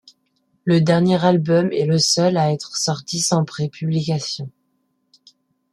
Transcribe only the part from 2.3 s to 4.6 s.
à être sorti sans pré-publication.